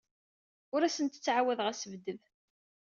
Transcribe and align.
Ur 0.73 0.81
asent-ttɛawadeɣ 0.83 1.67
assebded. 1.71 2.21